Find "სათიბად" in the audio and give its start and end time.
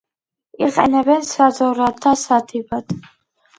2.25-2.99